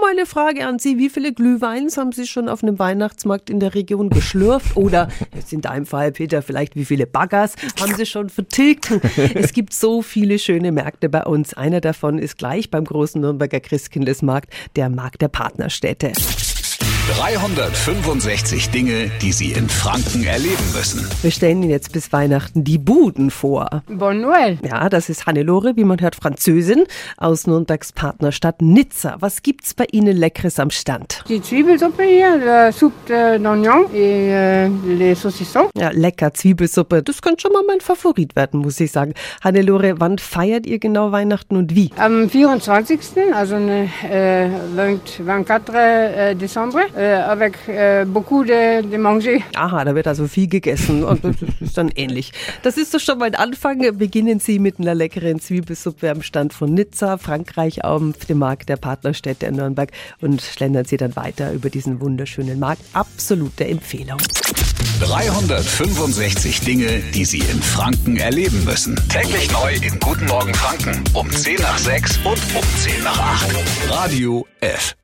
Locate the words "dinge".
18.68-19.10, 66.62-67.00